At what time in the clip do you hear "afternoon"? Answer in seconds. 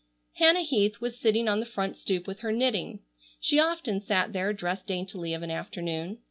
5.51-6.17